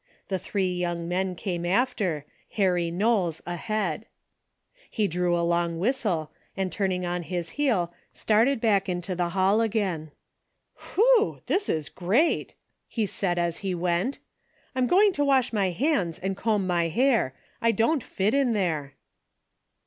[0.29, 3.99] The three young men came after, Harry Knowles ahead.
[3.99, 8.89] DAILY BATE.'' 149 He drew a long whistle, and turning on his heel, started back
[8.89, 10.09] into the hall again."
[10.95, 11.41] Whew!
[11.45, 12.55] this is great!"
[12.87, 14.17] he said as he went.
[14.73, 17.35] I'm go ing to wash my hands and comb my hair.
[17.61, 18.95] I don't fit in there."